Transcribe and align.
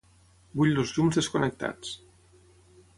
Vull 0.61 0.81
els 0.85 0.95
llums 0.97 1.21
desconnectats. 1.21 1.95